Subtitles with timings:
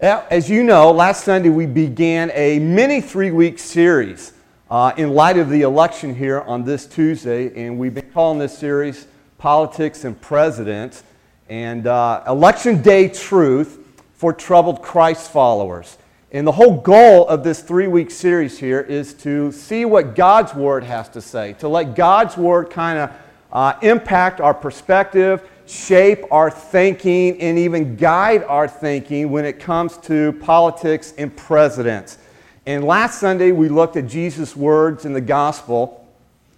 [0.00, 4.32] As you know, last Sunday we began a mini three week series
[4.70, 8.56] uh, in light of the election here on this Tuesday, and we've been calling this
[8.56, 9.08] series
[9.38, 11.02] Politics and Presidents
[11.48, 15.98] and uh, Election Day Truth for Troubled Christ Followers.
[16.30, 20.54] And the whole goal of this three week series here is to see what God's
[20.54, 23.10] Word has to say, to let God's Word kind of
[23.52, 29.96] uh, impact our perspective, shape our thinking, and even guide our thinking when it comes
[29.98, 32.18] to politics and presidents.
[32.66, 36.06] And last Sunday, we looked at Jesus' words in the gospel,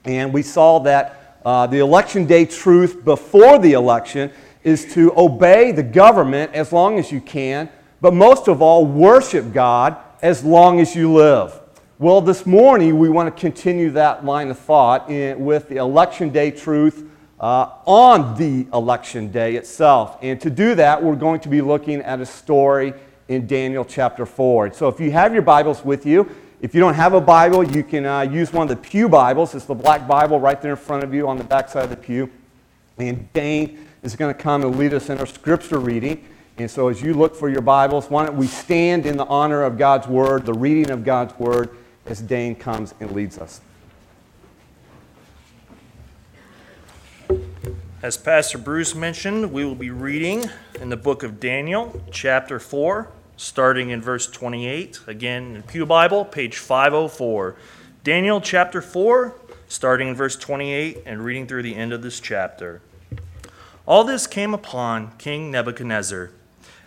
[0.05, 4.31] and we saw that uh, the election day truth before the election
[4.63, 7.69] is to obey the government as long as you can
[8.01, 11.59] but most of all, worship God as long as you live.
[11.99, 16.31] Well, this morning we want to continue that line of thought in, with the election
[16.31, 17.10] day truth
[17.41, 20.19] uh, on the election day itself.
[20.21, 22.93] And to do that, we're going to be looking at a story
[23.29, 24.75] in Daniel chapter 4.
[24.75, 26.31] So if you have your Bibles with you,
[26.61, 29.55] if you don't have a Bible, you can uh, use one of the Pew Bibles.
[29.55, 31.91] It's the black Bible right there in front of you on the back side of
[31.91, 32.31] the pew.
[32.99, 36.23] And Dane is going to come and lead us in our scripture reading.
[36.59, 39.63] And so, as you look for your Bibles, why don't we stand in the honor
[39.63, 41.71] of God's Word, the reading of God's Word,
[42.05, 43.63] as Dane comes and leads us.
[48.03, 50.49] As Pastor Bruce mentioned, we will be reading
[50.81, 55.01] in the book of Daniel, chapter 4, starting in verse 28.
[55.07, 57.57] Again, in Pew Bible, page 504.
[58.03, 59.35] Daniel chapter 4,
[59.69, 62.81] starting in verse 28 and reading through the end of this chapter.
[63.87, 66.31] All this came upon King Nebuchadnezzar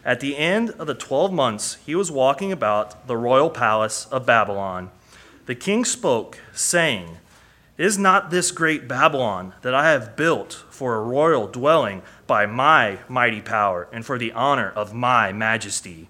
[0.05, 4.25] at the end of the twelve months, he was walking about the royal palace of
[4.25, 4.91] Babylon.
[5.45, 7.19] The king spoke, saying,
[7.83, 12.99] Is not this great Babylon that I have built for a royal dwelling by my
[13.09, 16.07] mighty power and for the honor of my majesty?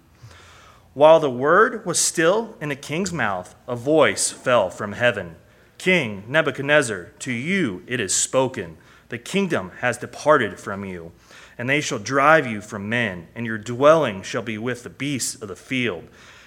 [0.92, 5.34] While the word was still in the king's mouth, a voice fell from heaven
[5.76, 8.76] King Nebuchadnezzar, to you it is spoken,
[9.08, 11.10] the kingdom has departed from you
[11.58, 15.34] and they shall drive you from men, and your dwelling shall be with the beasts
[15.42, 16.04] of the field.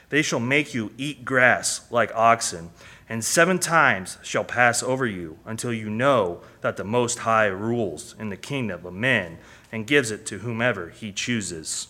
[0.09, 2.71] They shall make you eat grass like oxen,
[3.09, 8.15] and seven times shall pass over you until you know that the Most High rules
[8.19, 9.37] in the kingdom of men
[9.71, 11.87] and gives it to whomever he chooses.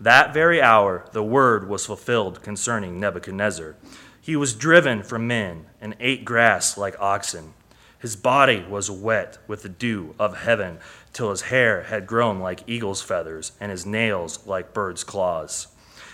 [0.00, 3.76] That very hour the word was fulfilled concerning Nebuchadnezzar.
[4.20, 7.54] He was driven from men and ate grass like oxen.
[7.98, 10.78] His body was wet with the dew of heaven
[11.12, 15.68] till his hair had grown like eagle's feathers and his nails like bird's claws.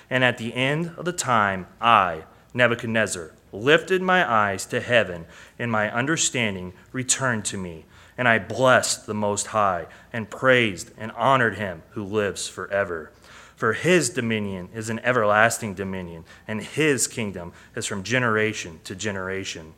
[0.09, 5.27] And at the end of the time, I, Nebuchadnezzar, lifted my eyes to heaven,
[5.59, 7.87] and my understanding returned to me.
[8.17, 13.13] And I blessed the Most High, and praised and honored him who lives forever.
[13.57, 19.75] For his dominion is an everlasting dominion, and his kingdom is from generation to generation.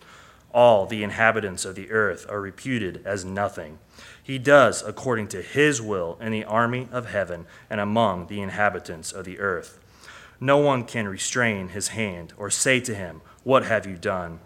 [0.55, 3.79] All the inhabitants of the earth are reputed as nothing.
[4.23, 9.13] He does according to his will in the army of heaven and among the inhabitants
[9.13, 9.79] of the earth.
[10.39, 14.39] No one can restrain his hand or say to him, What have you done?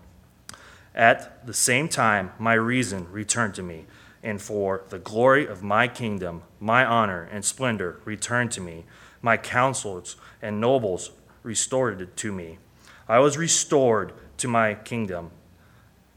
[0.95, 3.85] At the same time, my reason returned to me,
[4.23, 8.87] and for the glory of my kingdom, my honor and splendor returned to me.
[9.21, 11.11] My counselors and nobles
[11.43, 12.59] restored it to me.
[13.07, 15.31] I was restored to my kingdom,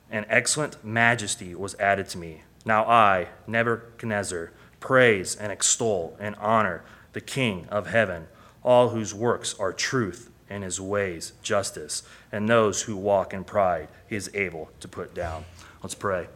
[0.09, 2.44] and excellent majesty was added to me.
[2.66, 8.28] Now I, Nebuchadnezzar, praise and extol and honor the King of heaven,
[8.63, 13.87] all whose works are truth and his ways justice, and those who walk in pride
[14.07, 15.45] he is able to put down.
[15.83, 16.27] Let's pray.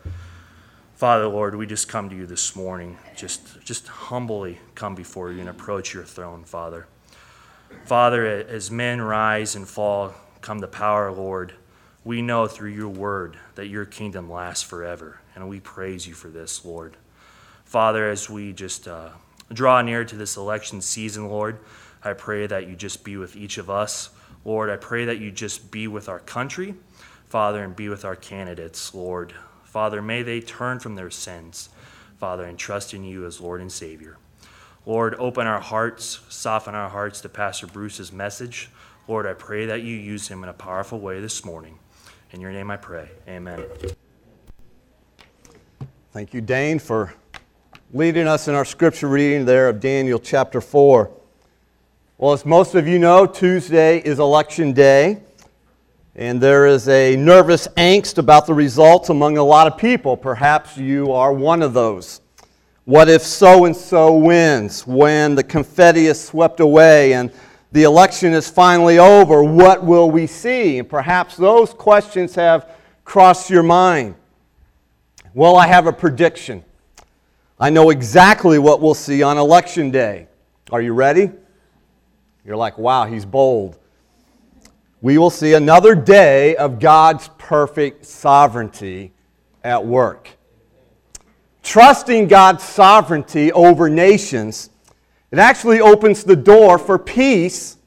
[0.95, 5.39] Father, Lord, we just come to you this morning, just, just humbly come before you
[5.39, 6.87] and approach your throne, Father.
[7.85, 11.53] Father, as men rise and fall, come the power, Lord,
[12.05, 15.19] we know through your word that your kingdom lasts forever.
[15.35, 16.95] And we praise you for this, Lord.
[17.65, 19.09] Father, as we just uh,
[19.51, 21.57] draw near to this election season, Lord,
[22.03, 24.09] I pray that you just be with each of us.
[24.45, 26.75] Lord, I pray that you just be with our country,
[27.27, 29.33] Father, and be with our candidates, Lord.
[29.63, 31.69] Father, may they turn from their sins,
[32.19, 34.17] Father, and trust in you as Lord and Savior.
[34.85, 38.69] Lord, open our hearts, soften our hearts to Pastor Bruce's message.
[39.07, 41.79] Lord, I pray that you use him in a powerful way this morning.
[42.31, 43.09] In your name I pray.
[43.29, 43.63] Amen.
[46.11, 47.13] Thank you, Dane, for
[47.93, 51.09] leading us in our scripture reading there of Daniel chapter 4.
[52.23, 55.23] Well, as most of you know, Tuesday is election day,
[56.15, 60.15] and there is a nervous angst about the results among a lot of people.
[60.15, 62.21] Perhaps you are one of those.
[62.85, 67.29] What if so and so wins when the confetti is swept away and
[67.73, 69.43] The election is finally over.
[69.43, 70.77] What will we see?
[70.77, 72.69] And perhaps those questions have
[73.03, 74.15] crossed your mind.
[75.33, 76.63] Well, I have a prediction.
[77.59, 80.27] I know exactly what we'll see on election day.
[80.71, 81.29] Are you ready?
[82.45, 83.77] You're like, wow, he's bold.
[85.01, 89.13] We will see another day of God's perfect sovereignty
[89.63, 90.29] at work.
[91.61, 94.69] Trusting God's sovereignty over nations,
[95.31, 97.77] it actually opens the door for peace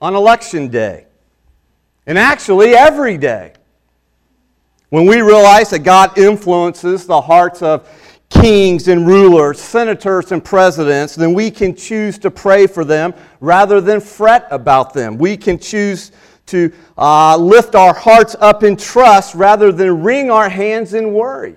[0.00, 1.06] on election day.
[2.06, 3.54] And actually, every day.
[4.90, 7.88] When we realize that God influences the hearts of
[8.40, 13.80] kings and rulers, senators and presidents, then we can choose to pray for them rather
[13.80, 15.16] than fret about them.
[15.16, 16.12] We can choose
[16.46, 21.56] to uh, lift our hearts up in trust rather than wring our hands in worry.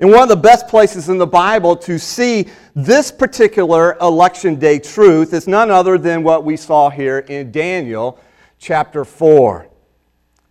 [0.00, 4.78] And one of the best places in the Bible to see this particular election day
[4.78, 8.18] truth is none other than what we saw here in Daniel
[8.58, 9.68] chapter 4.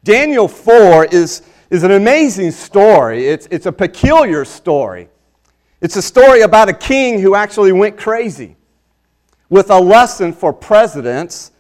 [0.04, 1.42] Daniel 4 is,
[1.72, 5.10] is an amazing story, it's, it's a peculiar story.
[5.82, 8.58] It's a story about a king who actually went crazy
[9.50, 11.54] with a lesson for presidents,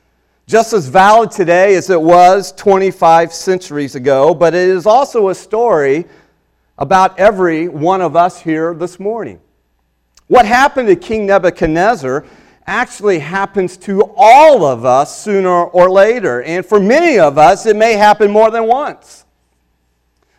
[0.46, 5.36] just as valid today as it was 25 centuries ago, but it is also a
[5.36, 6.06] story
[6.78, 9.40] about every one of us here this morning.
[10.28, 12.26] What happened to King Nebuchadnezzar
[12.68, 17.78] actually happens to all of us sooner or later, and for many of us, it
[17.78, 19.24] may happen more than once.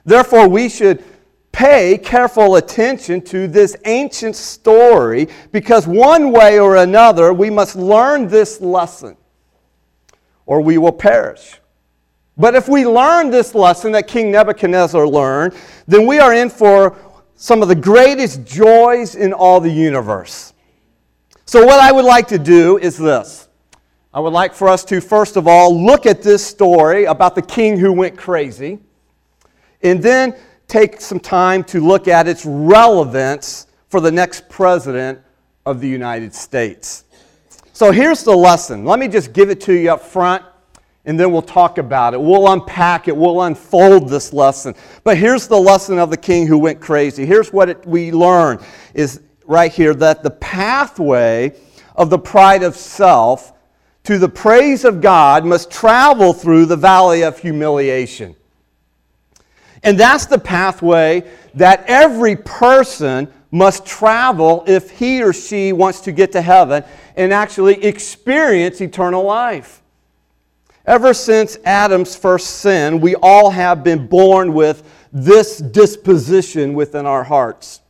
[0.05, 1.03] Therefore, we should
[1.61, 8.27] pay careful attention to this ancient story because one way or another we must learn
[8.27, 9.15] this lesson
[10.47, 11.61] or we will perish.
[12.39, 15.53] But if we learn this lesson that King Nebuchadnezzar learned,
[15.87, 16.97] then we are in for
[17.35, 20.55] some of the greatest joys in all the universe.
[21.45, 23.49] So, what I would like to do is this.
[24.15, 27.43] I would like for us to, first of all, look at this story about the
[27.43, 28.79] king who went crazy,
[29.83, 30.35] and then
[30.71, 35.21] take some time to look at its relevance for the next president
[35.67, 37.05] of the United States.
[37.73, 38.85] So here's the lesson.
[38.85, 40.45] Let me just give it to you up front,
[41.07, 42.21] and then we'll talk about it.
[42.21, 43.17] We'll unpack it.
[43.17, 44.77] We'll unfold this lesson.
[45.03, 47.27] But here's the lesson of the king who went crazy.
[47.27, 48.63] Here's what it, we learn
[48.95, 51.53] is right here that the pathway
[51.97, 53.55] of the pride of self
[54.05, 58.37] to the praise of God must travel through the valley of humiliation.
[59.83, 66.13] And that's the pathway that every person must travel if he or she wants to
[66.13, 66.85] get to heaven
[67.17, 69.83] and actually experience eternal life.
[70.87, 74.83] Ever since Adam's first sin, we all have been born with
[75.13, 77.81] this disposition within our hearts.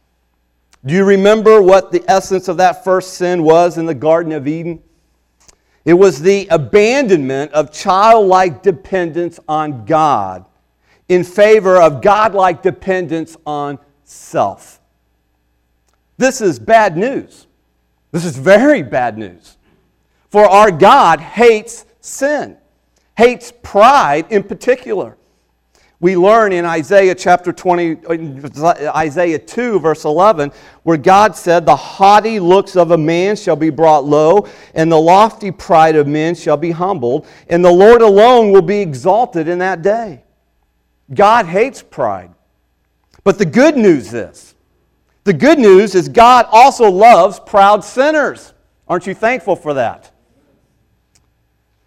[0.84, 4.48] Do you remember what the essence of that first sin was in the Garden of
[4.48, 4.82] Eden?
[5.84, 10.46] It was the abandonment of childlike dependence on God
[11.10, 14.80] in favor of godlike dependence on self.
[16.16, 17.48] This is bad news.
[18.12, 19.56] This is very bad news.
[20.28, 22.56] For our God hates sin,
[23.16, 25.16] hates pride in particular.
[25.98, 28.06] We learn in Isaiah chapter 20,
[28.94, 30.52] Isaiah 2, verse 11,
[30.84, 35.00] where God said, The haughty looks of a man shall be brought low, and the
[35.00, 39.58] lofty pride of men shall be humbled, and the Lord alone will be exalted in
[39.58, 40.22] that day.
[41.12, 42.32] God hates pride.
[43.24, 44.54] But the good news is
[45.24, 48.54] the good news is God also loves proud sinners.
[48.88, 50.10] Aren't you thankful for that?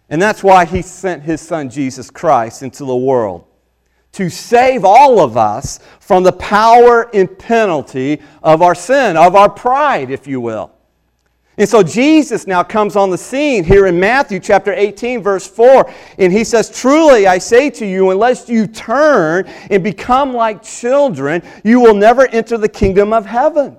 [0.08, 3.46] And that's why he sent his son Jesus Christ into the world
[4.12, 9.50] to save all of us from the power and penalty of our sin, of our
[9.50, 10.73] pride, if you will.
[11.56, 15.88] And so Jesus now comes on the scene here in Matthew chapter 18, verse 4,
[16.18, 21.42] and he says, Truly I say to you, unless you turn and become like children,
[21.62, 23.76] you will never enter the kingdom of heaven.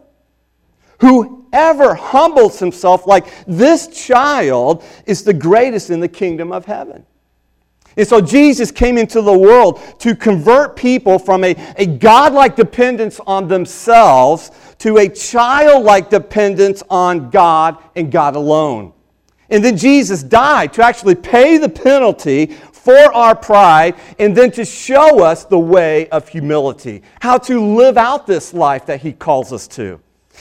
[1.02, 7.06] Whoever humbles himself like this child is the greatest in the kingdom of heaven.
[7.98, 13.20] And so Jesus came into the world to convert people from a, a godlike dependence
[13.26, 18.94] on themselves to a childlike dependence on God and God alone.
[19.50, 24.66] And then Jesus died to actually pay the penalty for our pride and then to
[24.66, 29.52] show us the way of humility, how to live out this life that He calls
[29.52, 30.00] us to.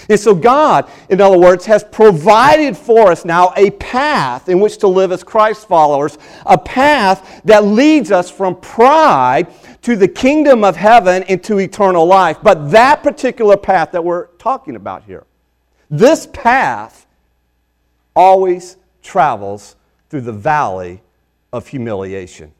[0.08, 4.78] And so, God, in other words, has provided for us now a path in which
[4.78, 10.64] to live as Christ followers, a path that leads us from pride to the kingdom
[10.64, 12.38] of heaven and to eternal life.
[12.42, 15.24] But that particular path that we're talking about here,
[15.90, 17.06] this path
[18.16, 19.76] always travels
[20.08, 21.02] through the valley
[21.52, 22.52] of humiliation.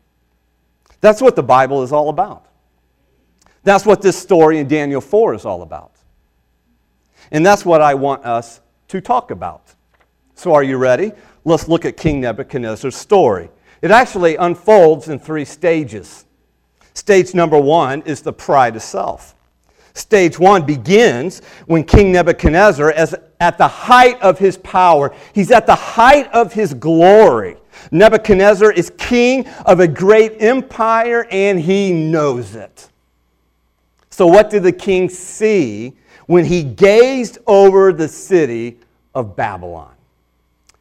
[1.00, 2.46] That's what the Bible is all about.
[3.62, 5.93] That's what this story in Daniel 4 is all about.
[7.30, 9.74] And that's what I want us to talk about.
[10.34, 11.12] So, are you ready?
[11.44, 13.50] Let's look at King Nebuchadnezzar's story.
[13.82, 16.24] It actually unfolds in three stages.
[16.94, 19.34] Stage number one is the pride of self.
[19.94, 25.14] Stage one begins when King Nebuchadnezzar is at the height of his power.
[25.32, 27.56] He's at the height of his glory.
[27.90, 32.88] Nebuchadnezzar is king of a great empire and he knows it.
[34.10, 35.94] So, what did the king see
[36.26, 38.78] when he gazed over the city
[39.14, 39.94] of Babylon?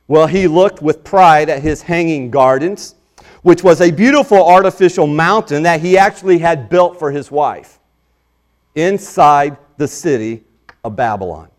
[0.07, 2.95] Well, he looked with pride at his hanging gardens,
[3.41, 7.79] which was a beautiful artificial mountain that he actually had built for his wife
[8.75, 10.43] inside the city
[10.83, 11.50] of Babylon.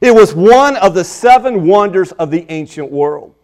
[0.00, 3.34] It was one of the seven wonders of the ancient world.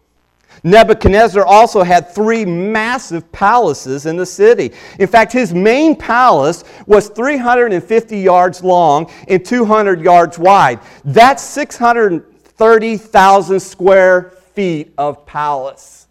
[0.63, 4.73] Nebuchadnezzar also had three massive palaces in the city.
[4.99, 10.79] In fact, his main palace was 350 yards long and 200 yards wide.
[11.05, 16.07] That's 630,000 square feet of palace.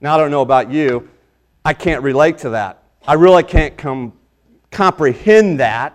[0.00, 1.08] Now, I don't know about you,
[1.64, 2.82] I can't relate to that.
[3.06, 4.12] I really can't come
[4.70, 5.94] comprehend that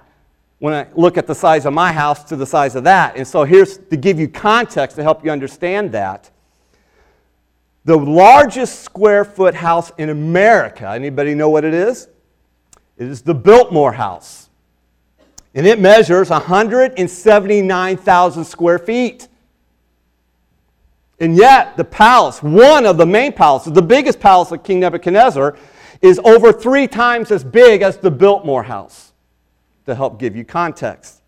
[0.60, 3.18] when I look at the size of my house to the size of that.
[3.18, 6.30] And so here's to give you context to help you understand that.
[7.86, 12.08] The largest square foot house in America, anybody know what it is?
[12.98, 14.50] It is the Biltmore House.
[15.54, 19.28] And it measures 179,000 square feet.
[21.20, 25.58] And yet, the palace, one of the main palaces, the biggest palace of King Nebuchadnezzar,
[26.02, 29.12] is over three times as big as the Biltmore House,
[29.86, 31.23] to help give you context.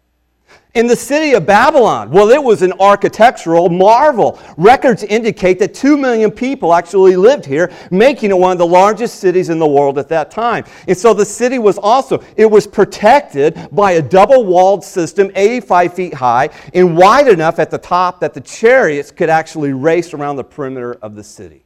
[0.76, 4.38] In the city of Babylon, well, it was an architectural marvel.
[4.58, 9.22] Records indicate that 2 million people actually lived here, making it one of the largest
[9.22, 10.66] cities in the world at that time.
[10.90, 16.14] And so the city was also, it was protected by a double-walled system, 85 feet
[16.14, 20.44] high, and wide enough at the top that the chariots could actually race around the
[20.44, 21.64] perimeter of the city.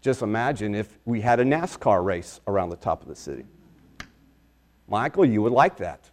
[0.00, 3.44] Just imagine if we had a NASCAR race around the top of the city.
[4.88, 6.10] Michael, you would like that.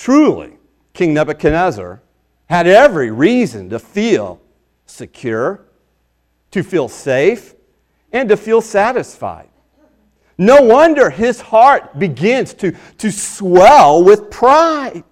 [0.00, 0.56] Truly,
[0.94, 2.00] King Nebuchadnezzar
[2.46, 4.40] had every reason to feel
[4.86, 5.66] secure,
[6.52, 7.54] to feel safe,
[8.10, 9.50] and to feel satisfied.
[10.38, 15.04] No wonder his heart begins to, to swell with pride.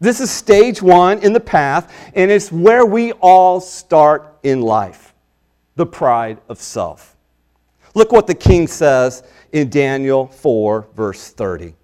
[0.00, 5.14] This is stage one in the path, and it's where we all start in life
[5.76, 7.16] the pride of self.
[7.94, 11.77] Look what the king says in Daniel 4, verse 30.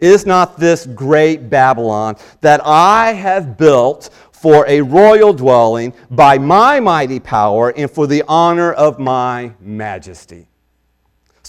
[0.00, 6.80] Is not this great Babylon that I have built for a royal dwelling by my
[6.80, 10.49] mighty power and for the honor of my majesty?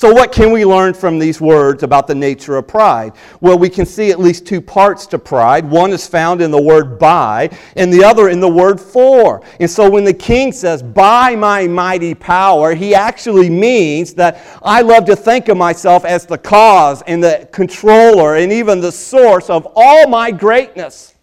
[0.02, 3.14] So, what can we learn from these words about the nature of pride?
[3.40, 5.64] Well, we can see at least two parts to pride.
[5.64, 9.44] One is found in the word by, and the other in the word for.
[9.60, 14.82] And so, when the king says, by my mighty power, he actually means that I
[14.82, 19.52] love to think of myself as the cause and the controller and even the source
[19.52, 21.14] of all my greatness.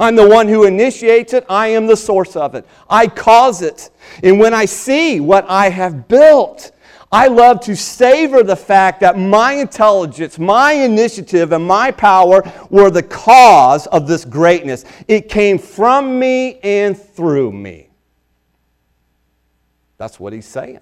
[0.00, 1.46] I'm the one who initiates it.
[1.48, 2.66] I am the source of it.
[2.88, 3.90] I cause it.
[4.24, 6.72] And when I see what I have built,
[7.12, 12.90] I love to savor the fact that my intelligence, my initiative, and my power were
[12.90, 14.84] the cause of this greatness.
[15.08, 17.88] It came from me and through me.
[19.98, 20.80] That's what he's saying.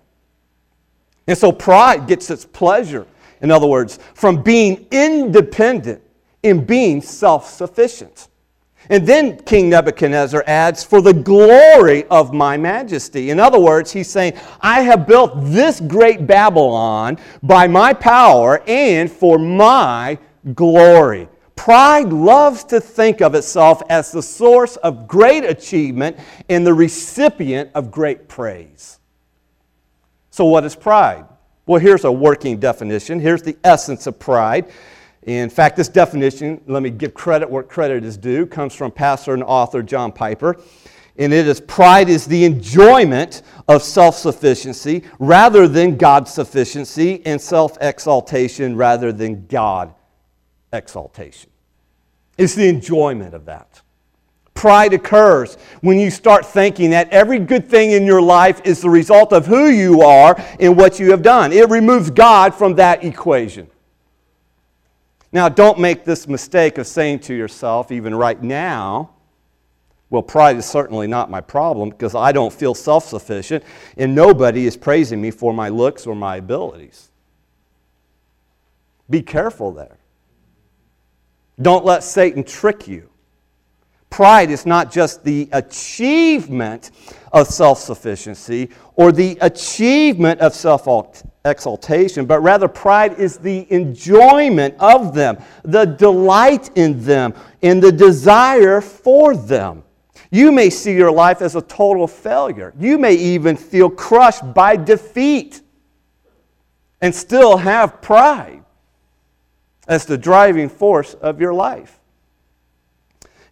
[1.26, 3.06] And so pride gets its pleasure,
[3.40, 6.02] in other words, from being independent
[6.44, 8.28] and being self sufficient.
[8.90, 13.30] And then King Nebuchadnezzar adds, For the glory of my majesty.
[13.30, 19.10] In other words, he's saying, I have built this great Babylon by my power and
[19.10, 20.18] for my
[20.54, 21.28] glory.
[21.54, 26.16] Pride loves to think of itself as the source of great achievement
[26.48, 29.00] and the recipient of great praise.
[30.30, 31.24] So, what is pride?
[31.66, 33.20] Well, here's a working definition.
[33.20, 34.70] Here's the essence of pride.
[35.22, 39.34] In fact, this definition, let me give credit where credit is due, comes from pastor
[39.34, 40.56] and author John Piper.
[41.18, 47.40] And it is pride is the enjoyment of self sufficiency rather than God's sufficiency, and
[47.40, 49.92] self exaltation rather than God
[50.72, 51.50] exaltation.
[52.36, 53.82] It's the enjoyment of that.
[54.54, 58.90] Pride occurs when you start thinking that every good thing in your life is the
[58.90, 61.52] result of who you are and what you have done.
[61.52, 63.68] It removes God from that equation.
[65.32, 69.10] Now, don't make this mistake of saying to yourself, even right now,
[70.10, 73.62] Well, pride is certainly not my problem because I don't feel self sufficient
[73.96, 77.10] and nobody is praising me for my looks or my abilities.
[79.10, 79.98] Be careful there.
[81.60, 83.10] Don't let Satan trick you.
[84.10, 86.90] Pride is not just the achievement
[87.32, 90.88] of self sufficiency or the achievement of self
[91.44, 97.92] exaltation, but rather pride is the enjoyment of them, the delight in them, and the
[97.92, 99.82] desire for them.
[100.30, 102.74] You may see your life as a total failure.
[102.78, 105.62] You may even feel crushed by defeat
[107.00, 108.64] and still have pride
[109.86, 111.98] as the driving force of your life.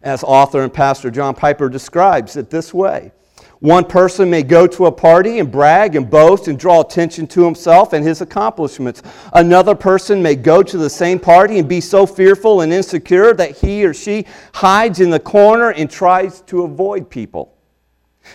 [0.03, 3.11] As author and pastor John Piper describes it this way
[3.59, 7.43] one person may go to a party and brag and boast and draw attention to
[7.43, 9.01] himself and his accomplishments.
[9.33, 13.57] Another person may go to the same party and be so fearful and insecure that
[13.57, 17.55] he or she hides in the corner and tries to avoid people.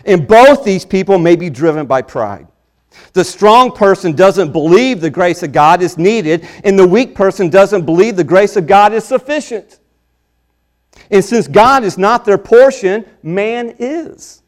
[0.04, 2.48] And both these people may be driven by pride.
[3.12, 7.48] The strong person doesn't believe the grace of God is needed, and the weak person
[7.48, 9.78] doesn't believe the grace of God is sufficient.
[11.10, 14.41] And since God is not their portion, man is.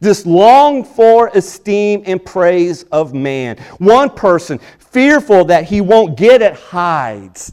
[0.00, 3.58] This long for esteem and praise of man.
[3.78, 7.52] One person, fearful that he won't get it, hides.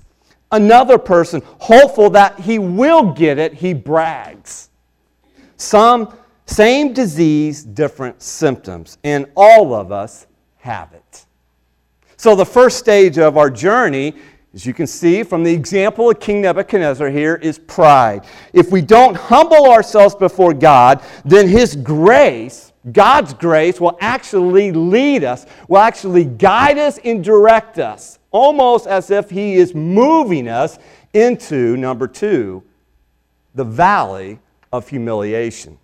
[0.52, 4.70] Another person, hopeful that he will get it, he brags.
[5.58, 8.98] Some, same disease, different symptoms.
[9.04, 11.26] And all of us have it.
[12.18, 14.14] So, the first stage of our journey
[14.54, 18.26] as you can see from the example of King Nebuchadnezzar here, is pride.
[18.54, 25.24] If we don't humble ourselves before God, then His grace, God's grace, will actually lead
[25.24, 30.80] us, will actually guide us and direct us, almost as if He is moving us
[31.14, 32.62] into, number two,
[33.56, 34.40] the valley
[34.74, 35.78] of humiliation.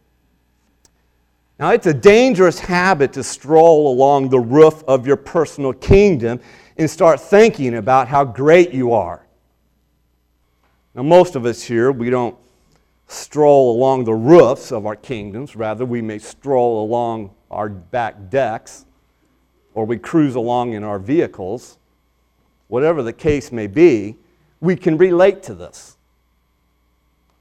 [1.59, 6.39] Now, it's a dangerous habit to stroll along the roof of your personal kingdom
[6.77, 9.25] and start thinking about how great you are.
[10.93, 12.35] Now, most of us here, we don't
[13.07, 15.55] stroll along the roofs of our kingdoms.
[15.55, 18.85] Rather, we may stroll along our back decks
[19.73, 21.77] or we cruise along in our vehicles.
[22.67, 24.15] Whatever the case may be,
[24.59, 25.97] we can relate to this.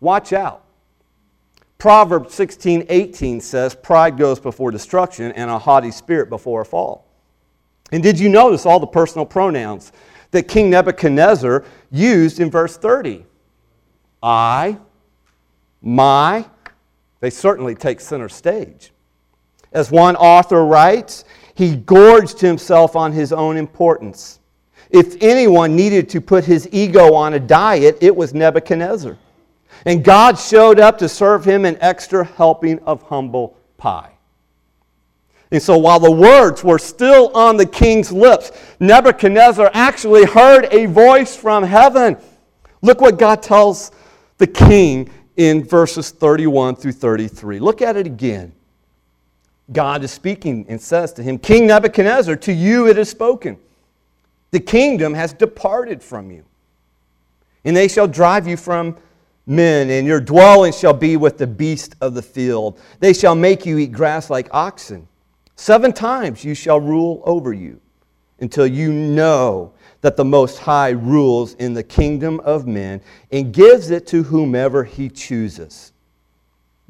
[0.01, 0.63] Watch out.
[1.79, 7.06] Proverbs 16 18 says, Pride goes before destruction, and a haughty spirit before a fall.
[7.93, 9.93] And did you notice all the personal pronouns
[10.33, 13.25] that King Nebuchadnezzar used in verse 30?
[14.23, 14.79] I,
[15.81, 16.45] my,
[17.21, 18.93] they certainly take center stage.
[19.73, 24.41] As one author writes, he gorged himself on his own importance.
[24.91, 29.17] If anyone needed to put his ego on a diet, it was Nebuchadnezzar.
[29.85, 34.16] And God showed up to serve him an extra helping of humble pie.
[35.51, 40.87] And so while the words were still on the king's lips, Nebuchadnezzar actually heard a
[40.87, 42.17] voice from heaven.
[42.83, 43.93] Look what God tells
[44.39, 47.61] the king in verses 31 through 33.
[47.61, 48.53] Look at it again.
[49.73, 53.59] God is speaking and says to him, King Nebuchadnezzar, to you it is spoken.
[54.53, 56.45] The kingdom has departed from you,
[57.65, 58.97] and they shall drive you from
[59.45, 62.81] men, and your dwelling shall be with the beast of the field.
[63.01, 65.09] They shall make you eat grass like oxen.
[65.57, 67.81] Seven times you shall rule over you
[68.41, 73.01] until you know that the Most High rules in the kingdom of men
[73.33, 75.93] and gives it to whomever he chooses.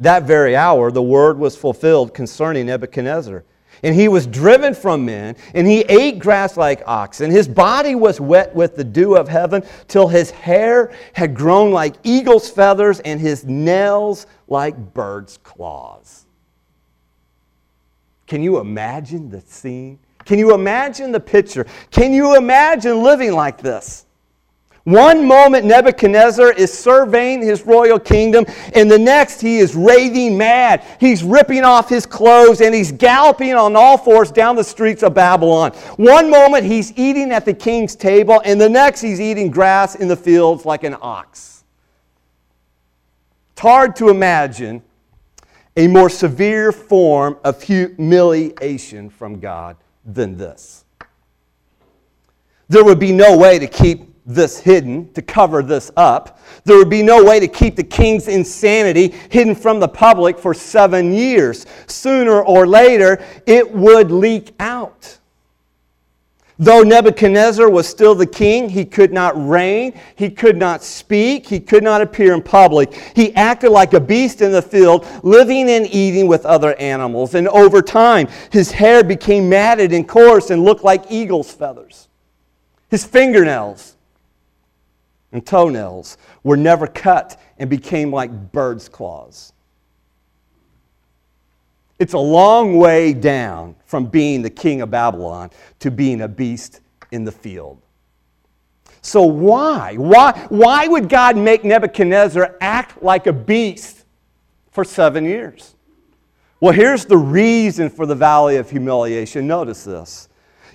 [0.00, 3.44] That very hour, the word was fulfilled concerning Nebuchadnezzar.
[3.82, 7.30] And he was driven from men, and he ate grass like oxen.
[7.30, 11.94] His body was wet with the dew of heaven, till his hair had grown like
[12.02, 16.25] eagle's feathers, and his nails like bird's claws.
[18.26, 19.98] Can you imagine the scene?
[20.24, 21.66] Can you imagine the picture?
[21.90, 24.06] Can you imagine living like this?
[24.86, 30.84] One moment, Nebuchadnezzar is surveying his royal kingdom, and the next, he is raving mad.
[31.00, 35.12] He's ripping off his clothes and he's galloping on all fours down the streets of
[35.12, 35.72] Babylon.
[35.96, 40.06] One moment, he's eating at the king's table, and the next, he's eating grass in
[40.06, 41.64] the fields like an ox.
[43.54, 44.84] It's hard to imagine
[45.76, 50.84] a more severe form of humiliation from God than this.
[52.68, 56.40] There would be no way to keep this hidden, to cover this up.
[56.64, 60.52] There would be no way to keep the king's insanity hidden from the public for
[60.52, 61.64] seven years.
[61.86, 65.18] Sooner or later, it would leak out.
[66.58, 71.60] Though Nebuchadnezzar was still the king, he could not reign, he could not speak, he
[71.60, 72.94] could not appear in public.
[73.14, 77.34] He acted like a beast in the field, living and eating with other animals.
[77.34, 82.08] And over time, his hair became matted and coarse and looked like eagle's feathers.
[82.88, 83.96] His fingernails
[85.32, 89.52] and toenails were never cut and became like bird's claws.
[91.98, 96.80] It's a long way down from being the king of Babylon to being a beast
[97.10, 97.80] in the field.
[99.00, 99.94] So, why?
[99.96, 104.04] Why, why would God make Nebuchadnezzar act like a beast
[104.72, 105.74] for seven years?
[106.60, 109.46] Well, here's the reason for the valley of humiliation.
[109.46, 110.28] Notice this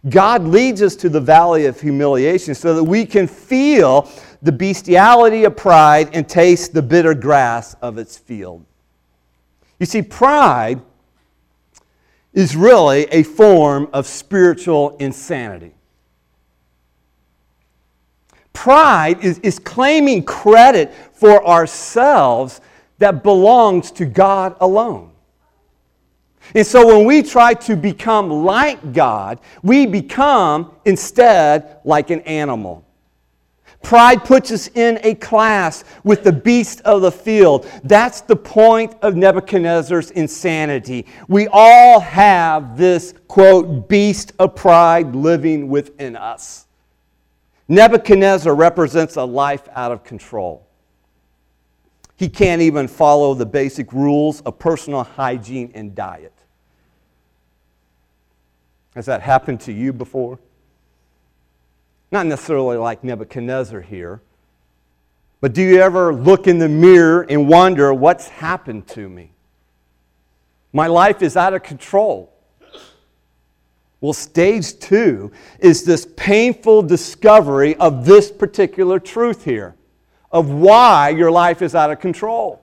[0.10, 4.10] God leads us to the valley of humiliation so that we can feel
[4.42, 8.66] the bestiality of pride and taste the bitter grass of its field.
[9.80, 10.82] You see, pride
[12.34, 15.74] is really a form of spiritual insanity.
[18.54, 22.62] Pride is, is claiming credit for ourselves
[23.00, 25.12] that belongs to God alone.
[26.54, 32.86] And so when we try to become like God, we become instead like an animal.
[33.84, 37.68] Pride puts us in a class with the beast of the field.
[37.84, 41.06] That's the point of Nebuchadnezzar's insanity.
[41.28, 46.68] We all have this, quote, beast of pride living within us.
[47.68, 50.68] Nebuchadnezzar represents a life out of control.
[52.16, 56.34] He can't even follow the basic rules of personal hygiene and diet.
[58.94, 60.38] Has that happened to you before?
[62.12, 64.22] Not necessarily like Nebuchadnezzar here,
[65.40, 69.32] but do you ever look in the mirror and wonder what's happened to me?
[70.74, 72.32] My life is out of control.
[74.02, 79.76] Well, stage two is this painful discovery of this particular truth here,
[80.32, 82.61] of why your life is out of control.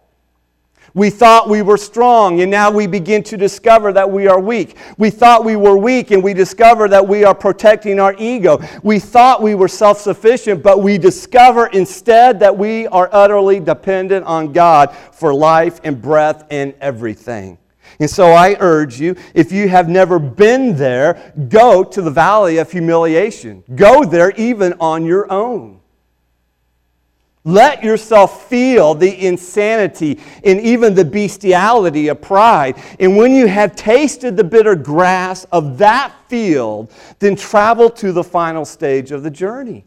[0.94, 4.76] We thought we were strong, and now we begin to discover that we are weak.
[4.96, 8.58] We thought we were weak, and we discover that we are protecting our ego.
[8.82, 14.24] We thought we were self sufficient, but we discover instead that we are utterly dependent
[14.26, 17.58] on God for life and breath and everything.
[18.00, 22.58] And so I urge you, if you have never been there, go to the valley
[22.58, 23.64] of humiliation.
[23.74, 25.80] Go there even on your own.
[27.48, 32.76] Let yourself feel the insanity and even the bestiality of pride.
[33.00, 38.22] And when you have tasted the bitter grass of that field, then travel to the
[38.22, 39.86] final stage of the journey.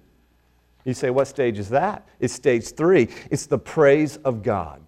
[0.85, 2.03] You say, what stage is that?
[2.19, 3.09] It's stage three.
[3.29, 4.81] It's the praise of God.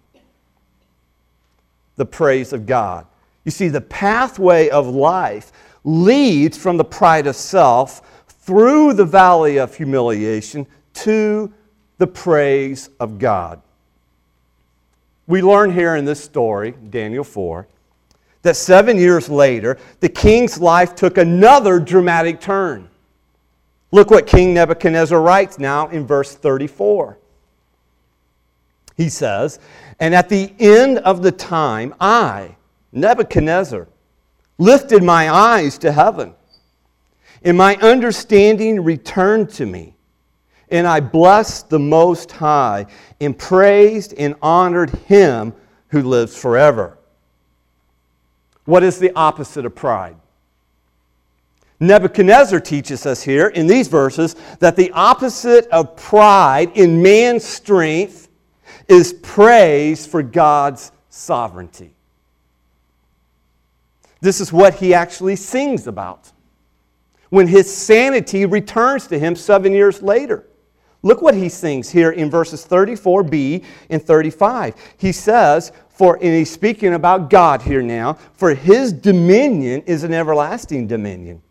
[1.94, 3.06] The praise of God.
[3.44, 5.52] You see, the pathway of life
[5.84, 11.52] leads from the pride of self through the valley of humiliation to
[11.98, 13.60] the praise of God.
[15.26, 17.66] We learn here in this story, Daniel 4,
[18.42, 22.88] that seven years later, the king's life took another dramatic turn.
[23.90, 27.16] Look what King Nebuchadnezzar writes now in verse 34.
[28.96, 29.58] He says,
[29.98, 32.56] And at the end of the time, I,
[32.92, 33.88] Nebuchadnezzar,
[34.58, 36.34] lifted my eyes to heaven,
[37.42, 39.93] and my understanding returned to me.
[40.74, 42.86] And I blessed the Most High
[43.20, 45.54] and praised and honored him
[45.90, 46.98] who lives forever.
[48.64, 50.16] What is the opposite of pride?
[51.78, 58.26] Nebuchadnezzar teaches us here in these verses that the opposite of pride in man's strength
[58.88, 61.94] is praise for God's sovereignty.
[64.20, 66.32] This is what he actually sings about
[67.30, 70.44] when his sanity returns to him seven years later.
[71.04, 74.74] Look what he sings here in verses 34b and 35.
[74.96, 80.12] He says, for, and he's speaking about God here now, for his dominion is an
[80.12, 81.42] everlasting dominion,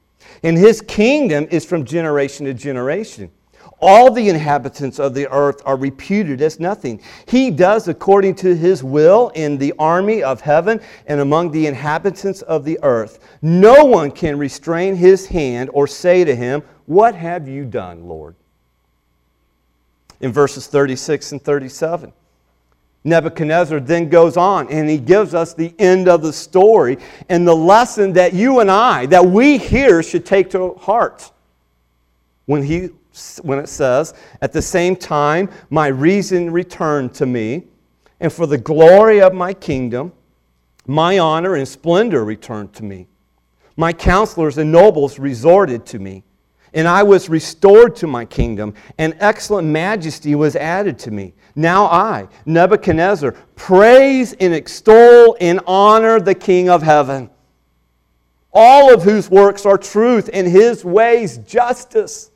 [0.42, 3.32] and his kingdom is from generation to generation.
[3.80, 7.02] All the inhabitants of the earth are reputed as nothing.
[7.28, 12.42] He does according to his will in the army of heaven and among the inhabitants
[12.42, 13.20] of the earth.
[13.42, 18.36] No one can restrain his hand or say to him, What have you done, Lord?
[20.24, 22.14] In verses 36 and 37.
[23.04, 27.54] Nebuchadnezzar then goes on and he gives us the end of the story and the
[27.54, 31.30] lesson that you and I, that we here should take to heart.
[32.46, 32.90] When, he,
[33.42, 37.66] when it says, At the same time, my reason returned to me,
[38.22, 40.14] and for the glory of my kingdom,
[40.88, 43.08] my honor and splendor returned to me.
[43.76, 46.24] My counselors and nobles resorted to me
[46.74, 51.34] and I was restored to my kingdom, and excellent majesty was added to me.
[51.56, 57.30] Now I, Nebuchadnezzar, praise and extol and honor the King of heaven,
[58.52, 62.32] all of whose works are truth, and his ways justice.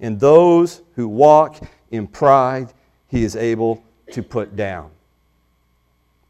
[0.00, 1.60] And those who walk
[1.90, 2.72] in pride,
[3.08, 4.90] he is able to put down.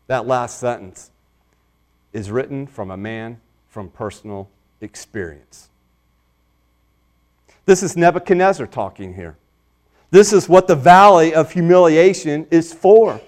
[0.07, 1.11] That last sentence
[2.13, 4.49] is written from a man from personal
[4.81, 5.68] experience.
[7.69, 9.37] This is Nebuchadnezzar talking here.
[10.11, 13.21] This is what the valley of humiliation is for.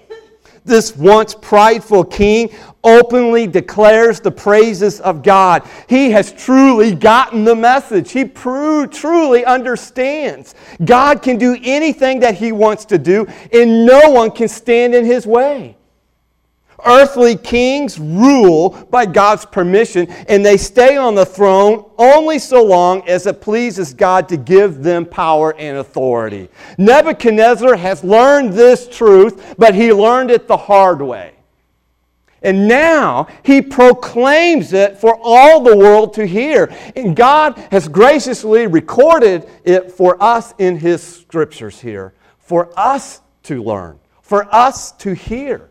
[0.65, 2.49] This once prideful king
[2.83, 5.61] openly declares the praises of God.
[5.87, 8.13] He has truly gotten the message.
[8.13, 10.55] He truly understands.
[10.83, 15.05] God can do anything that he wants to do, and no one can stand in
[15.05, 15.77] his way.
[16.85, 23.07] Earthly kings rule by God's permission, and they stay on the throne only so long
[23.07, 26.49] as it pleases God to give them power and authority.
[26.77, 31.33] Nebuchadnezzar has learned this truth, but he learned it the hard way.
[32.43, 36.73] And now he proclaims it for all the world to hear.
[36.95, 43.63] And God has graciously recorded it for us in his scriptures here, for us to
[43.63, 45.70] learn, for us to hear.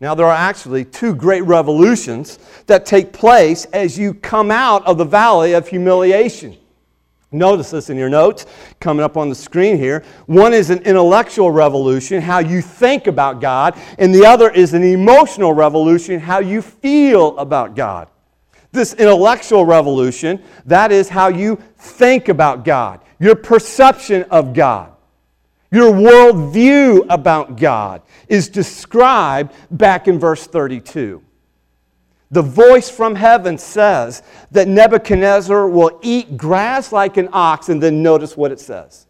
[0.00, 4.98] Now, there are actually two great revolutions that take place as you come out of
[4.98, 6.56] the valley of humiliation.
[7.32, 8.46] Notice this in your notes,
[8.78, 10.04] coming up on the screen here.
[10.26, 14.84] One is an intellectual revolution, how you think about God, and the other is an
[14.84, 18.08] emotional revolution, how you feel about God.
[18.72, 24.95] This intellectual revolution, that is how you think about God, your perception of God.
[25.76, 31.22] Your worldview about God is described back in verse 32.
[32.30, 38.02] The voice from heaven says that Nebuchadnezzar will eat grass like an ox, and then
[38.02, 39.06] notice what it says.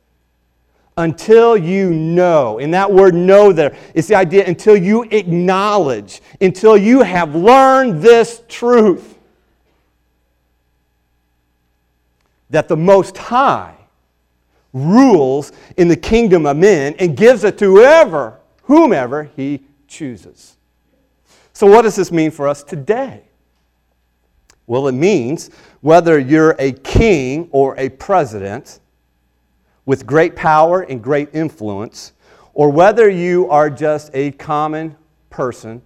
[0.96, 6.76] Until you know, and that word know there is the idea until you acknowledge, until
[6.76, 9.16] you have learned this truth
[12.50, 13.86] that the Most High
[14.76, 20.56] rules in the kingdom of men and gives it to whoever, whomever he chooses.
[21.52, 23.22] So, what does this mean for us today?
[24.66, 28.80] Well, it means whether you're a king or a president
[29.86, 32.12] with great power and great influence,
[32.52, 34.96] or whether you are just a common
[35.30, 35.80] person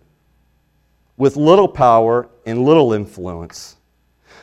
[1.16, 3.76] with little power and little influence,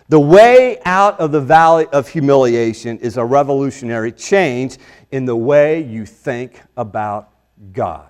[0.10, 4.78] the way out of the valley of humiliation is a revolutionary change
[5.12, 7.30] in the way you think about
[7.74, 8.08] God.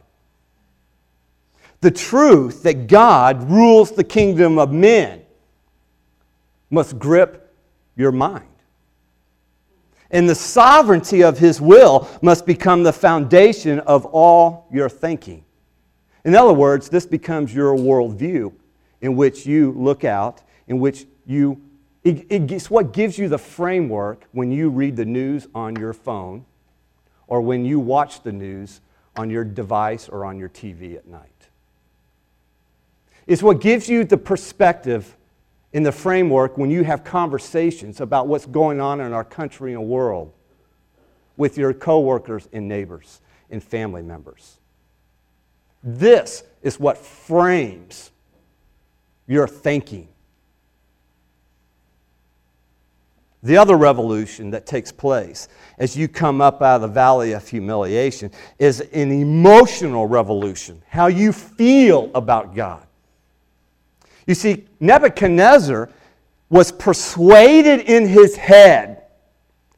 [1.82, 5.22] The truth that God rules the kingdom of men
[6.70, 7.56] must grip
[7.96, 8.46] your mind.
[10.12, 15.44] And the sovereignty of His will must become the foundation of all your thinking.
[16.24, 18.54] In other words, this becomes your worldview
[19.02, 21.62] in which you look out, in which you
[22.08, 26.46] it, it's what gives you the framework when you read the news on your phone
[27.28, 28.82] or when you watch the news
[29.16, 31.32] on your device or on your TV at night.
[33.26, 35.18] It's what gives you the perspective
[35.74, 39.88] in the framework when you have conversations about what's going on in our country and
[39.88, 40.32] world
[41.36, 44.58] with your coworkers and neighbors and family members.
[45.84, 48.12] This is what frames
[49.28, 50.08] your thinking
[53.48, 57.48] The other revolution that takes place as you come up out of the valley of
[57.48, 58.30] humiliation
[58.60, 62.86] is an emotional revolution, how you feel about God.
[64.26, 65.90] You see, Nebuchadnezzar
[66.50, 69.04] was persuaded in his head,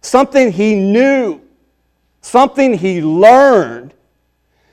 [0.01, 1.39] something he knew,
[2.21, 3.93] something he learned,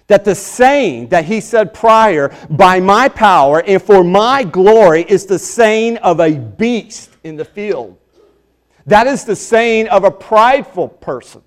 [0.07, 5.27] that the saying that he said prior, by my power and for my glory, is
[5.27, 7.99] the saying of a beast in the field.
[8.87, 11.43] That is the saying of a prideful person.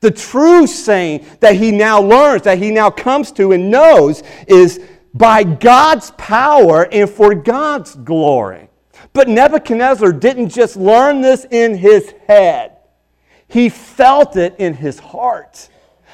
[0.00, 4.80] The true saying that he now learns, that he now comes to and knows, is
[5.12, 8.68] by God's power and for God's glory.
[9.12, 12.76] But Nebuchadnezzar didn't just learn this in his head,
[13.48, 15.68] he felt it in his heart.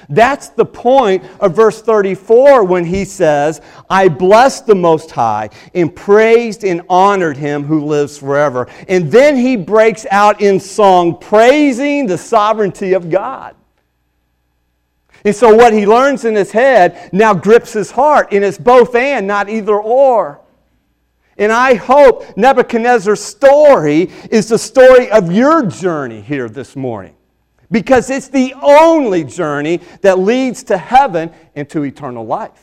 [0.09, 5.95] That's the point of verse 34 when he says, I blessed the Most High and
[5.95, 8.69] praised and honored him who lives forever.
[8.89, 13.57] And then he breaks out in song, praising the sovereignty of God.
[15.25, 18.95] And so what he learns in his head now grips his heart, and it's both
[18.95, 20.41] and, not either or.
[21.37, 27.16] And I hope Nebuchadnezzar's story is the story of your journey here this morning.
[27.71, 32.63] Because it's the only journey that leads to heaven and to eternal life.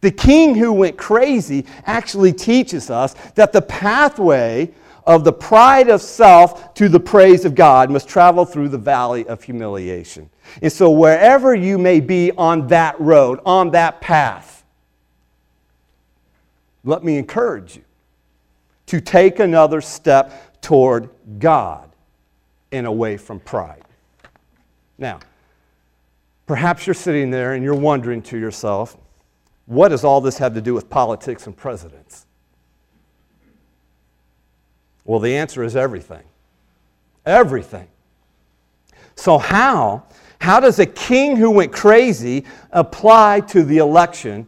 [0.00, 4.72] The king who went crazy actually teaches us that the pathway
[5.06, 9.26] of the pride of self to the praise of God must travel through the valley
[9.26, 10.30] of humiliation.
[10.62, 14.64] And so, wherever you may be on that road, on that path,
[16.84, 17.84] let me encourage you
[18.86, 21.90] to take another step toward God
[22.72, 23.82] and away from pride.
[25.00, 25.18] Now,
[26.46, 28.96] perhaps you're sitting there and you're wondering to yourself,
[29.64, 32.26] what does all this have to do with politics and presidents?
[35.04, 36.22] Well, the answer is everything.
[37.24, 37.88] Everything.
[39.16, 40.04] So, how?
[40.40, 44.46] How does a king who went crazy apply to the election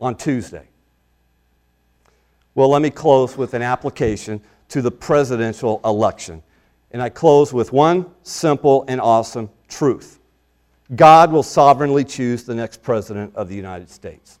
[0.00, 0.68] on Tuesday?
[2.54, 6.42] Well, let me close with an application to the presidential election.
[6.90, 10.20] And I close with one simple and awesome truth
[10.94, 14.38] God will sovereignly choose the next president of the United States.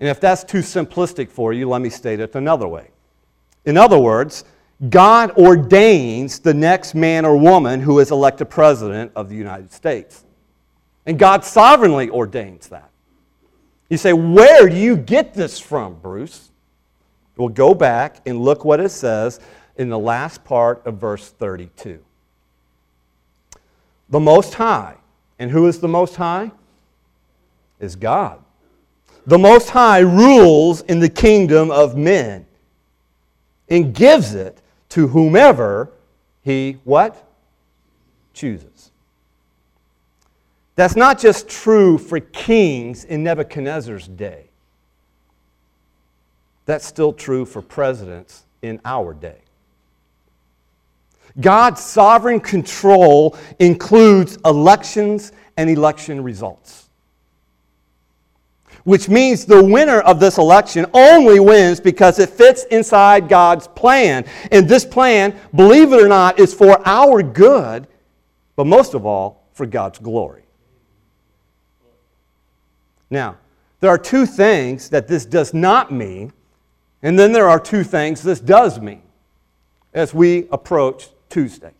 [0.00, 2.88] And if that's too simplistic for you, let me state it another way.
[3.64, 4.44] In other words,
[4.90, 10.24] God ordains the next man or woman who is elected president of the United States.
[11.04, 12.90] And God sovereignly ordains that.
[13.88, 16.50] You say, Where do you get this from, Bruce?
[17.36, 19.40] Well, go back and look what it says
[19.76, 22.04] in the last part of verse 32.
[24.08, 24.96] The Most High.
[25.38, 26.50] And who is the Most High?
[27.80, 28.42] Is God.
[29.26, 32.46] The Most High rules in the kingdom of men
[33.68, 35.90] and gives it to whomever
[36.42, 37.24] he what?
[38.32, 38.90] Chooses.
[40.76, 44.48] That's not just true for kings in Nebuchadnezzar's day.
[46.66, 49.40] That's still true for presidents in our day.
[51.40, 56.88] God's sovereign control includes elections and election results
[58.88, 64.24] which means the winner of this election only wins because it fits inside God's plan.
[64.50, 67.86] And this plan, believe it or not, is for our good,
[68.56, 70.44] but most of all, for God's glory.
[73.10, 73.36] Now,
[73.80, 76.32] there are two things that this does not mean,
[77.02, 79.02] and then there are two things this does mean
[79.92, 81.72] as we approach Tuesday.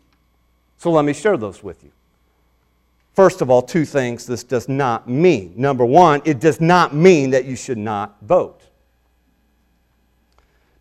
[0.77, 1.91] So let me share those with you.
[3.15, 5.53] First of all, two things this does not mean.
[5.57, 8.63] Number one, it does not mean that you should not vote.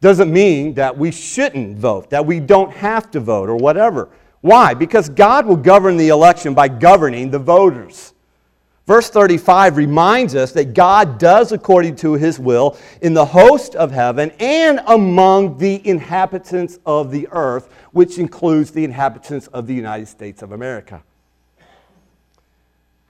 [0.01, 4.09] Doesn't mean that we shouldn't vote, that we don't have to vote or whatever.
[4.41, 4.75] Why?
[4.75, 8.13] Because God will govern the election by governing the voters.
[8.87, 13.91] Verse 35 reminds us that God does according to his will in the host of
[13.91, 20.07] heaven and among the inhabitants of the earth, which includes the inhabitants of the United
[20.07, 21.03] States of America.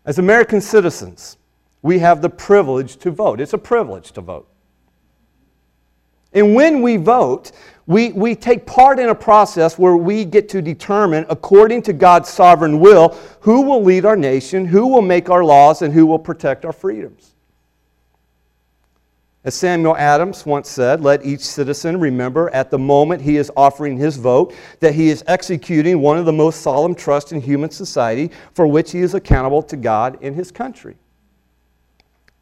[0.04, 1.38] As American citizens,
[1.84, 3.40] we have the privilege to vote.
[3.40, 4.48] It's a privilege to vote.
[6.34, 7.52] And when we vote,
[7.88, 12.28] we, we take part in a process where we get to determine, according to God's
[12.28, 16.20] sovereign will, who will lead our nation, who will make our laws, and who will
[16.20, 17.34] protect our freedoms.
[19.46, 23.96] As Samuel Adams once said, let each citizen remember at the moment he is offering
[23.96, 28.30] his vote that he is executing one of the most solemn trusts in human society
[28.54, 30.98] for which he is accountable to God and his country.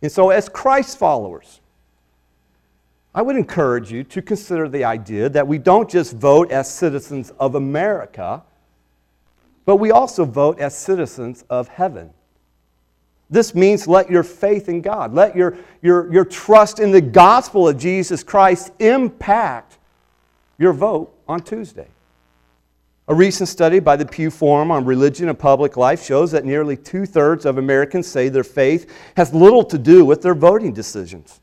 [0.01, 1.62] And so, as Christ followers,
[3.15, 7.32] I would encourage you to consider the idea that we don't just vote as citizens
[7.39, 8.43] of America,
[9.63, 12.10] but we also vote as citizens of heaven.
[13.30, 17.69] This means let your faith in God, let your, your, your trust in the gospel
[17.69, 19.78] of Jesus Christ impact
[20.58, 21.88] your vote on Tuesday.
[23.08, 26.75] A recent study by the Pew Forum on Religion and Public Life shows that nearly
[26.75, 31.39] two thirds of Americans say their faith has little to do with their voting decisions.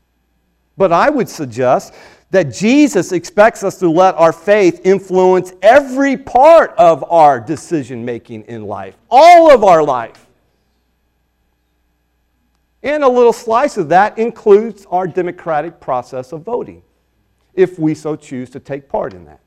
[0.77, 1.93] But I would suggest
[2.31, 8.43] that Jesus expects us to let our faith influence every part of our decision making
[8.45, 10.25] in life, all of our life.
[12.81, 16.81] And a little slice of that includes our democratic process of voting,
[17.53, 19.39] if we so choose to take part in that.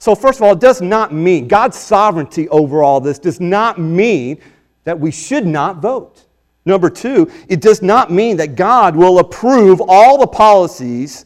[0.00, 3.78] So, first of all, it does not mean, God's sovereignty over all this does not
[3.78, 4.38] mean
[4.84, 6.24] that we should not vote.
[6.68, 11.24] Number two, it does not mean that God will approve all the policies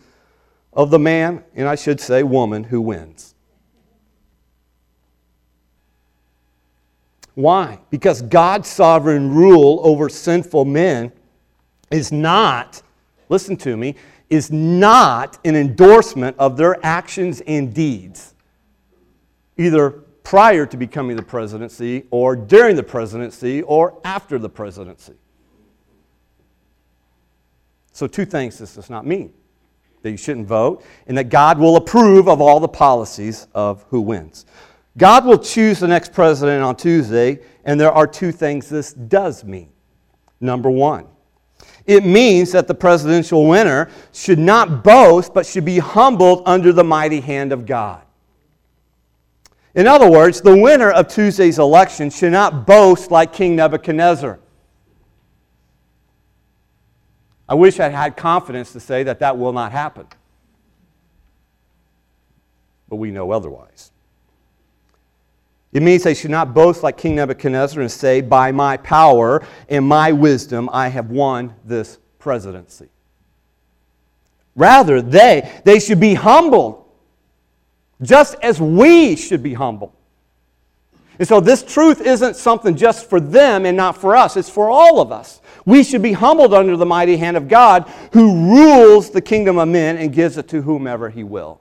[0.72, 3.34] of the man, and I should say woman, who wins.
[7.34, 7.80] Why?
[7.90, 11.10] Because God's sovereign rule over sinful men
[11.90, 12.80] is not,
[13.28, 13.96] listen to me,
[14.30, 18.34] is not an endorsement of their actions and deeds,
[19.58, 19.90] either
[20.22, 25.14] prior to becoming the presidency, or during the presidency, or after the presidency.
[27.92, 29.32] So, two things this does not mean
[30.02, 34.00] that you shouldn't vote, and that God will approve of all the policies of who
[34.00, 34.46] wins.
[34.98, 39.44] God will choose the next president on Tuesday, and there are two things this does
[39.44, 39.70] mean.
[40.40, 41.06] Number one,
[41.86, 46.84] it means that the presidential winner should not boast, but should be humbled under the
[46.84, 48.02] mighty hand of God.
[49.74, 54.38] In other words, the winner of Tuesday's election should not boast like King Nebuchadnezzar.
[57.52, 60.06] I wish I had confidence to say that that will not happen.
[62.88, 63.90] But we know otherwise.
[65.70, 69.86] It means they should not boast like King Nebuchadnezzar and say, By my power and
[69.86, 72.88] my wisdom, I have won this presidency.
[74.56, 76.86] Rather, they, they should be humbled,
[78.00, 79.92] just as we should be humbled.
[81.18, 84.70] And so, this truth isn't something just for them and not for us, it's for
[84.70, 85.40] all of us.
[85.64, 89.68] We should be humbled under the mighty hand of God who rules the kingdom of
[89.68, 91.60] men and gives it to whomever he will.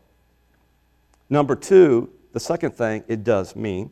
[1.29, 3.91] Number two, the second thing it does mean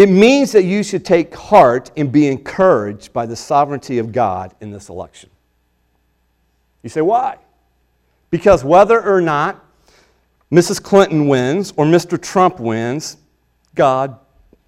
[0.00, 4.54] it means that you should take heart and be encouraged by the sovereignty of God
[4.58, 5.28] in this election.
[6.82, 7.36] You say, why?
[8.30, 9.62] Because whether or not
[10.50, 10.82] Mrs.
[10.82, 12.18] Clinton wins or Mr.
[12.18, 13.18] Trump wins,
[13.74, 14.18] God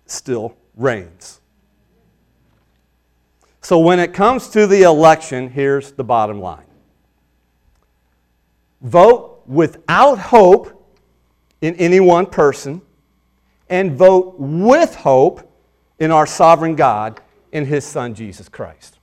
[0.06, 1.40] still reigns.
[3.60, 6.66] So when it comes to the election, here's the bottom line
[8.80, 10.92] vote without hope
[11.60, 12.82] in any one person
[13.68, 15.48] and vote with hope
[15.98, 17.20] in our sovereign God
[17.52, 18.98] in His Son, Jesus Christ.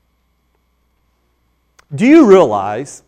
[1.96, 3.04] Do you realize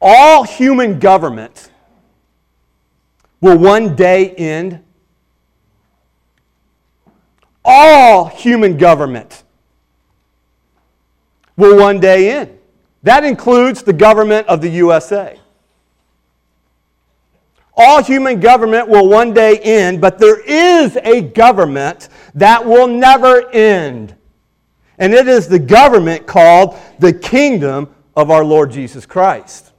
[0.00, 1.70] all human government
[3.40, 4.84] will one day end?
[7.68, 9.42] All human government
[11.56, 12.58] will one day end.
[13.02, 15.40] That includes the government of the USA.
[17.76, 23.50] All human government will one day end, but there is a government that will never
[23.50, 24.14] end.
[24.98, 29.72] And it is the government called the kingdom of our Lord Jesus Christ.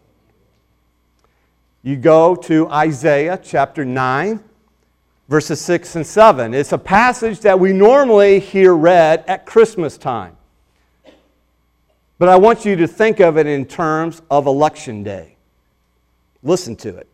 [1.81, 4.43] You go to Isaiah chapter 9,
[5.28, 6.53] verses 6 and 7.
[6.53, 10.36] It's a passage that we normally hear read at Christmas time.
[12.19, 15.38] But I want you to think of it in terms of election day.
[16.41, 17.07] Listen to it.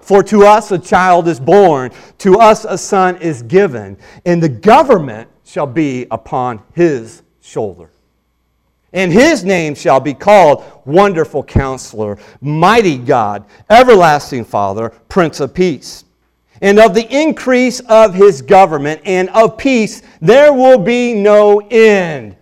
[0.00, 4.48] For to us a child is born, to us a son is given, and the
[4.48, 7.90] government shall be upon his shoulder.
[8.92, 16.05] And his name shall be called Wonderful Counselor, Mighty God, Everlasting Father, Prince of Peace.
[16.60, 22.36] And of the increase of his government and of peace there will be no end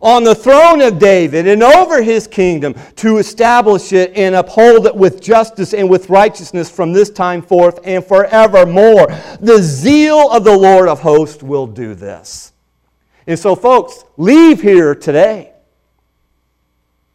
[0.00, 4.94] on the throne of David and over his kingdom to establish it and uphold it
[4.94, 9.06] with justice and with righteousness from this time forth and forevermore.
[9.40, 12.52] The zeal of the Lord of hosts will do this.
[13.26, 15.52] And so, folks, leave here today.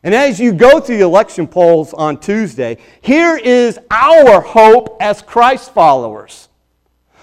[0.04, 5.22] And as you go through the election polls on Tuesday, here is our hope as
[5.22, 6.50] Christ followers.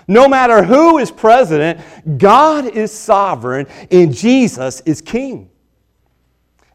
[0.09, 1.79] No matter who is president,
[2.19, 5.51] God is sovereign and Jesus is king.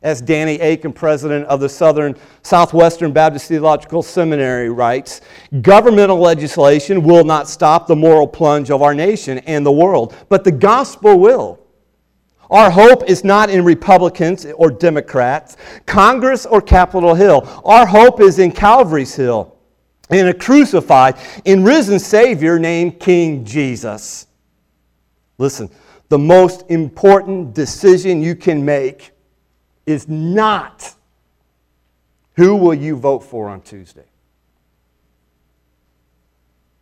[0.03, 5.21] As Danny Akin, president of the Southern Southwestern Baptist Theological Seminary, writes,
[5.63, 10.43] governmental legislation will not stop the moral plunge of our nation and the world, but
[10.43, 11.64] the gospel will.
[12.49, 17.61] Our hope is not in Republicans or Democrats, Congress or Capitol Hill.
[17.65, 19.55] Our hope is in Calvary's Hill
[20.09, 21.15] in a crucified
[21.45, 24.27] and risen Savior named King Jesus.
[25.37, 25.69] Listen,
[26.09, 29.11] the most important decision you can make
[29.85, 30.93] is not
[32.35, 34.05] who will you vote for on Tuesday.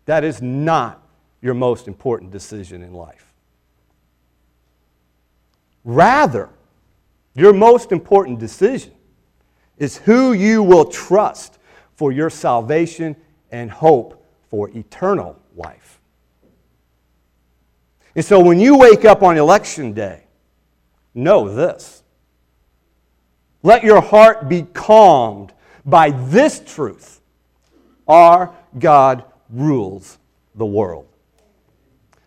[0.05, 1.01] That is not
[1.41, 3.32] your most important decision in life.
[5.83, 6.49] Rather,
[7.35, 8.93] your most important decision
[9.77, 11.57] is who you will trust
[11.95, 13.15] for your salvation
[13.51, 15.99] and hope for eternal life.
[18.15, 20.23] And so when you wake up on election day,
[21.13, 22.03] know this.
[23.63, 25.53] Let your heart be calmed
[25.85, 27.21] by this truth
[28.07, 30.17] our God rules
[30.55, 31.07] the world.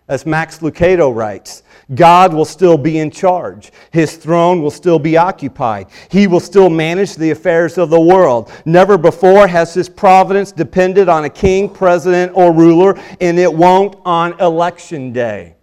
[0.08, 3.72] As Max Lucado writes, God will still be in charge.
[3.90, 5.88] His throne will still be occupied.
[6.10, 8.52] He will still manage the affairs of the world.
[8.64, 13.96] Never before has his providence depended on a king, president, or ruler, and it won't
[14.04, 15.56] on election day.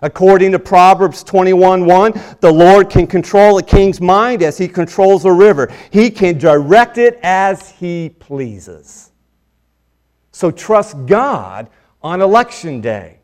[0.00, 5.32] According to Proverbs 21:1, the Lord can control a king's mind as he controls a
[5.32, 5.70] river.
[5.90, 9.12] He can direct it as he pleases.
[10.32, 11.68] So trust God
[12.02, 13.21] on election day.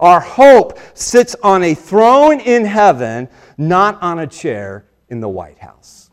[0.00, 5.58] Our hope sits on a throne in heaven, not on a chair in the White
[5.58, 6.10] House.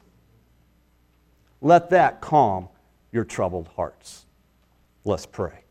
[1.62, 2.70] Let that calm
[3.12, 4.26] your troubled hearts.
[5.04, 5.66] Let's pray.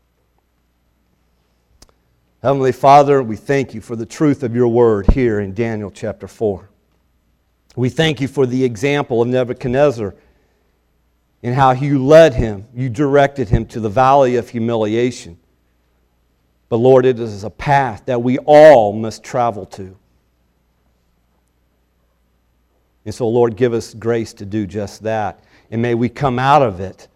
[2.41, 6.27] Heavenly Father, we thank you for the truth of your word here in Daniel chapter
[6.27, 6.69] 4.
[7.75, 10.15] We thank you for the example of Nebuchadnezzar
[11.43, 15.37] and how you led him, you directed him to the valley of humiliation.
[16.75, 19.95] But Lord, it is a path that we all must travel to.
[23.05, 25.41] And so, Lord, give us grace to do just that.
[25.71, 27.07] And may we come out of it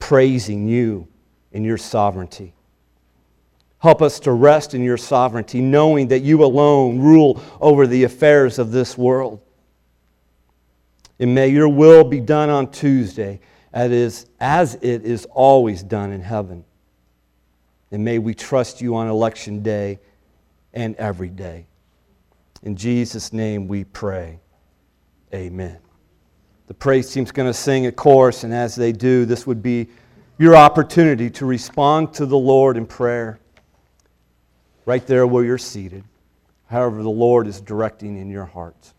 [0.00, 1.06] praising you
[1.52, 2.52] in your sovereignty.
[3.78, 8.58] Help us to rest in your sovereignty, knowing that you alone rule over the affairs
[8.58, 9.40] of this world.
[11.20, 13.38] And may your will be done on Tuesday
[13.72, 16.64] as it is always done in heaven.
[17.90, 19.98] And may we trust you on election day
[20.72, 21.66] and every day.
[22.62, 24.40] In Jesus' name we pray.
[25.34, 25.78] Amen.
[26.66, 29.88] The praise team's going to sing a chorus, and as they do, this would be
[30.38, 33.40] your opportunity to respond to the Lord in prayer
[34.86, 36.04] right there where you're seated,
[36.66, 38.94] however, the Lord is directing in your hearts.